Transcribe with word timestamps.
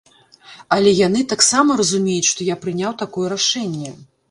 Але 0.75 0.93
яны 0.99 1.21
таксама 1.35 1.77
разумеюць, 1.83 2.29
што 2.31 2.49
я 2.49 2.59
прыняў 2.65 2.99
такое 3.05 3.27
рашэнне. 3.37 3.97